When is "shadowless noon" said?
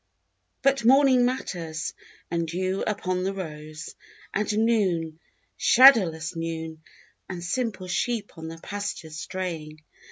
5.57-6.81